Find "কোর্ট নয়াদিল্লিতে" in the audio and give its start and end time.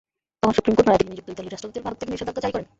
0.75-1.13